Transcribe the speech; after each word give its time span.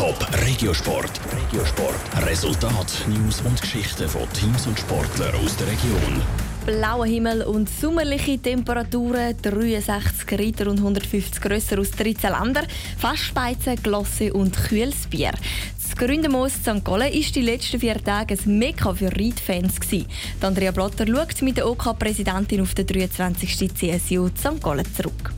Top 0.00 0.26
Regiosport. 0.46 1.20
Regiosport. 1.30 2.26
Resultat, 2.26 3.04
News 3.06 3.42
und 3.42 3.60
Geschichten 3.60 4.08
von 4.08 4.22
Teams 4.32 4.66
und 4.66 4.78
Sportlern 4.78 5.34
aus 5.34 5.54
der 5.58 5.66
Region. 5.66 6.22
Blauer 6.64 7.04
Himmel 7.04 7.42
und 7.42 7.68
sommerliche 7.68 8.38
Temperaturen, 8.38 9.36
63 9.42 10.38
Liter 10.38 10.70
und 10.70 10.78
150 10.78 11.42
grösser 11.42 11.78
aus 11.78 11.90
13 11.90 12.30
Ländern, 12.30 12.66
Fassspeizen, 12.96 13.76
Glosse 13.82 14.32
und 14.32 14.56
kühles 14.56 15.06
Bier. 15.06 15.32
Das 15.76 15.94
Gründermoos 15.94 16.54
St. 16.54 16.82
Gallen 16.82 17.12
war 17.12 17.32
die 17.34 17.42
letzten 17.42 17.78
vier 17.78 18.02
Tage 18.02 18.38
ein 18.42 18.58
Mekka 18.58 18.94
für 18.94 19.14
Reitfans. 19.14 19.78
Andrea 20.40 20.70
Blatter 20.70 21.06
schaut 21.06 21.42
mit 21.42 21.58
der 21.58 21.68
OK-Präsidentin 21.68 22.62
auf 22.62 22.72
den 22.72 22.86
23. 22.86 23.74
CSU 23.74 24.28
St. 24.28 24.62
Gallen 24.62 24.94
zurück. 24.94 25.34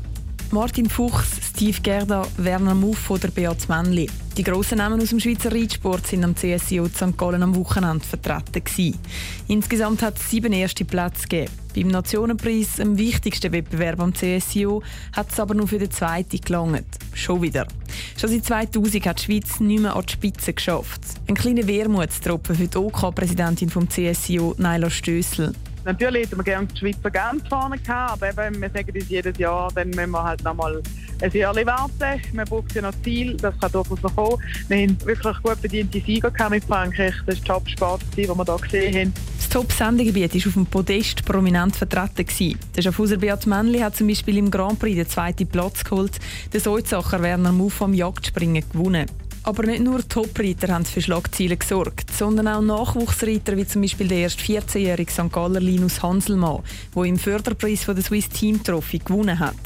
Martin 0.53 0.91
Fuchs, 0.91 1.30
Steve 1.48 1.80
Gerda, 1.82 2.27
Werner 2.37 2.75
Muff 2.75 3.09
oder 3.09 3.29
Beat 3.29 3.71
Männli. 3.71 4.07
Die 4.37 4.43
grossen 4.43 4.77
Namen 4.77 5.00
aus 5.00 5.09
dem 5.09 5.18
Schweizer 5.18 5.50
Reitsport 5.50 6.07
sind 6.07 6.25
am 6.25 6.35
CSIO 6.35 6.89
St. 6.89 7.17
Gallen 7.17 7.43
am 7.43 7.57
Wochenende 7.57 8.04
vertreten. 8.04 8.62
Gewesen. 8.62 8.99
Insgesamt 9.49 10.03
hat 10.03 10.18
es 10.18 10.29
sieben 10.29 10.53
erste 10.53 10.85
Plätze 10.85 11.26
gegeben. 11.26 11.53
Beim 11.75 11.89
Nationenpreis, 11.89 12.76
dem 12.76 12.99
wichtigsten 12.99 13.50
Wettbewerb 13.50 13.99
am 14.00 14.12
CSIO, 14.12 14.82
hat 15.17 15.32
es 15.32 15.40
aber 15.40 15.54
nur 15.54 15.68
für 15.68 15.79
den 15.79 15.90
zweiten 15.90 16.39
gelangt. 16.39 16.98
Schon 17.14 17.40
wieder. 17.40 17.67
Schon 18.18 18.29
seit 18.29 18.45
2000 18.45 19.07
hat 19.07 19.21
die 19.21 19.25
Schweiz 19.25 19.59
nicht 19.59 19.81
mehr 19.81 19.96
an 19.96 20.04
die 20.07 20.12
Spitze 20.12 20.53
geschafft. 20.53 21.00
Ein 21.29 21.34
kleiner 21.34 21.67
Wermutstropfen 21.67 22.57
für 22.57 22.68
die 22.68 22.76
OK-Präsidentin 22.76 23.68
OK 23.68 23.73
vom 23.73 23.89
CSIO, 23.89 24.54
Naila 24.59 24.90
Stössel. 24.90 25.54
Natürlich 25.85 26.27
hätten 26.27 26.36
wir 26.36 26.45
gerne 26.45 26.67
die 26.68 26.79
Schweizer 26.79 27.11
ganz 27.11 27.46
vorne 27.49 27.79
gehabt, 27.79 28.23
aber 28.23 28.46
eben, 28.46 28.61
wir 28.61 28.71
sagen 28.71 28.93
das 28.95 29.09
jedes 29.09 29.36
Jahr, 29.39 29.68
dann 29.75 29.90
müssen 29.90 30.11
wir 30.11 30.23
halt 30.23 30.45
noch 30.45 30.54
mal 30.54 30.81
ein 31.21 31.32
Jahr 31.32 31.54
warten. 31.54 32.20
Man 32.33 32.45
braucht 32.47 32.75
ja 32.75 32.83
noch 32.83 32.95
Ziel, 33.03 33.36
das 33.36 33.59
kann 33.59 33.73
durchaus 33.73 34.03
noch 34.03 34.14
kommen. 34.14 34.42
Wir 34.69 34.77
haben 34.78 34.98
wirklich 35.05 35.42
gut 35.42 35.59
verdiente 35.59 36.00
Sieger 36.00 36.50
mit 36.50 36.64
Frankreich. 36.64 37.14
Das 37.27 37.39
war 37.39 37.56
Top-Sport, 37.56 38.03
den 38.17 38.29
wir 38.29 38.45
hier 38.45 38.56
gesehen 38.59 38.95
haben. 38.95 39.15
Das 39.39 39.48
Top-Sendegebiet 39.48 40.34
war 40.34 40.47
auf 40.47 40.55
dem 40.55 40.67
Podest 40.67 41.25
prominent 41.25 41.77
vertreten. 41.77 42.56
Der 42.77 42.83
Schaffhauser 42.83 43.17
Beat 43.17 43.47
Männli 43.47 43.81
hat 43.81 43.97
zum 43.97 44.09
Beispiel 44.09 44.39
im 44.39 44.51
Grand 44.51 44.78
Prix 44.78 44.97
den 44.97 45.09
zweiten 45.09 45.47
Platz 45.47 45.84
geholt. 45.84 46.19
Der 46.53 46.61
Soizacher 46.61 47.23
Werner 47.23 47.53
Muff 47.53 47.83
am 47.83 47.95
Jagdspringen 47.95 48.65
gewonnen. 48.73 49.06
Aber 49.45 49.65
nicht 49.65 49.83
nur 49.83 50.07
Topreiter 50.07 50.73
haben 50.73 50.85
für 50.85 51.03
Schlagzeilen 51.03 51.59
gesorgt, 51.59 52.12
sondern 52.17 52.47
auch 52.47 52.61
Nachwuchsreiter 52.61 53.57
wie 53.57 53.67
zum 53.67 53.83
Beispiel 53.83 54.07
der 54.07 54.19
erst 54.19 54.39
14-jährige 54.39 55.11
St. 55.11 55.33
Galler 55.33 55.59
Linus 55.59 56.01
Hanselmann, 56.01 56.62
der 56.95 57.05
im 57.05 57.19
Förderpreis 57.19 57.83
von 57.83 57.97
der 57.97 58.05
Swiss 58.05 58.29
Team 58.29 58.62
Trophy 58.62 58.99
gewonnen 58.99 59.41
hat. 59.41 59.57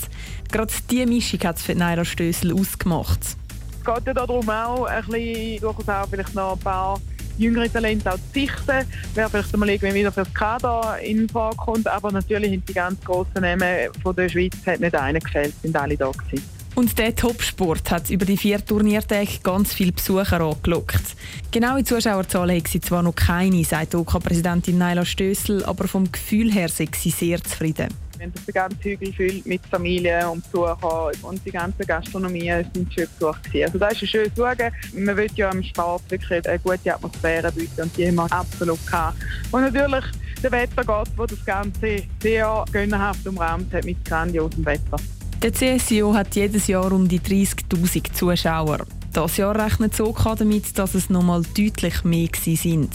Gerade 0.50 0.72
diese 0.90 1.06
Mischung 1.06 1.40
hat 1.40 1.56
es 1.56 1.62
für 1.62 1.74
Naira 1.74 2.06
Stössel 2.06 2.54
ausgemacht. 2.54 3.20
Es 3.22 3.84
geht 3.84 4.06
ja 4.06 4.14
darum 4.14 4.48
auch, 4.48 4.86
ein 4.86 5.04
bisschen, 5.04 5.64
auch 5.64 6.08
vielleicht 6.08 6.34
noch 6.34 6.54
ein 6.54 6.58
paar 6.58 6.98
jüngere 7.36 7.70
Talente 7.70 8.10
auch 8.10 8.16
zu 8.16 8.22
sichten. 8.32 8.86
Wer 9.14 9.28
vielleicht 9.28 9.56
mal 9.56 9.68
irgendwie 9.68 9.94
wieder 9.94 10.10
für 10.10 10.24
das 10.24 10.32
Kader 10.32 10.98
in 11.02 11.28
Frage 11.28 11.56
kommt. 11.56 11.86
Aber 11.86 12.10
natürlich 12.10 12.50
sind 12.50 12.68
die 12.68 12.72
ganz 12.72 12.98
grossen 13.04 13.42
Namen 13.42 13.92
von 14.02 14.16
der 14.16 14.28
Schweiz 14.28 14.54
hat 14.64 14.80
nicht 14.80 14.94
einer 14.94 15.20
gefällt, 15.20 15.54
sind 15.62 15.76
alle 15.76 15.96
da 15.96 16.10
gewesen. 16.10 16.55
Und 16.76 16.98
der 16.98 17.16
Topsport 17.16 17.90
hat 17.90 18.10
über 18.10 18.26
die 18.26 18.36
vier 18.36 18.62
Turniertage 18.62 19.38
ganz 19.42 19.72
viele 19.72 19.92
Besucher 19.92 20.42
angelockt. 20.42 21.16
Genaue 21.50 21.82
Zuschauerzahlen 21.82 22.58
hat 22.58 22.68
sie 22.68 22.82
zwar 22.82 23.02
noch 23.02 23.14
keine, 23.14 23.64
sagt 23.64 23.94
OK-Präsidentin 23.94 24.76
Naila 24.76 25.06
Stössel, 25.06 25.64
aber 25.64 25.88
vom 25.88 26.12
Gefühl 26.12 26.52
her 26.52 26.68
sind 26.68 26.94
sie 26.94 27.08
sehr 27.08 27.42
zufrieden. 27.42 27.88
Wenn 28.18 28.30
das 28.30 28.44
den 28.44 28.52
ganzen 28.52 28.82
Hügel 28.82 29.10
füllt 29.14 29.46
mit 29.46 29.62
Familie 29.70 30.28
und 30.28 30.44
Besuchern 30.44 31.14
und 31.22 31.40
die 31.46 31.50
ganze 31.50 31.82
Gastronomie 31.86 32.52
sind 32.74 32.92
schön 32.92 33.08
besucht 33.18 33.40
Also 33.54 33.78
das 33.78 33.94
ist 33.94 34.02
ein 34.02 34.08
schönes 34.08 34.32
Schauen. 34.36 34.72
Man 34.94 35.16
will 35.16 35.30
ja 35.34 35.48
am 35.48 35.62
Sport 35.62 36.02
wirklich 36.10 36.46
eine 36.46 36.58
gute 36.58 36.94
Atmosphäre 36.94 37.50
bieten 37.52 37.80
und 37.80 37.96
die 37.96 38.06
haben 38.06 38.16
wir 38.16 38.30
absolut 38.30 38.86
gehabt. 38.86 39.16
Und 39.50 39.62
natürlich 39.62 40.04
der 40.42 40.52
Wettergott, 40.52 41.08
der 41.18 41.26
das 41.26 41.44
Ganze 41.46 42.02
sehr 42.20 42.64
gönnerhaft 42.70 43.26
umrahmt 43.26 43.72
hat 43.72 43.86
mit 43.86 44.04
grandiosem 44.04 44.66
Wetter. 44.66 44.98
Der 45.42 45.52
CSIO 45.52 46.14
hat 46.14 46.34
jedes 46.34 46.66
Jahr 46.66 46.90
um 46.92 47.08
die 47.08 47.20
30.000 47.20 48.12
Zuschauer. 48.12 48.86
Das 49.12 49.36
Jahr 49.36 49.54
rechnet 49.58 49.94
SOK 49.94 50.36
damit, 50.38 50.78
dass 50.78 50.94
es 50.94 51.10
noch 51.10 51.22
mal 51.22 51.42
deutlich 51.56 52.04
mehr 52.04 52.28
sind. 52.34 52.90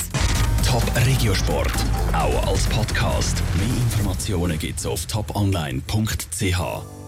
Top 0.65 0.83
Regiosport, 1.05 1.73
auch 2.13 2.47
als 2.47 2.65
Podcast. 2.67 3.41
Mehr 3.57 3.77
Informationen 3.77 4.57
gibt's 4.57 4.85
auf 4.85 5.05
toponline.ch. 5.05 7.00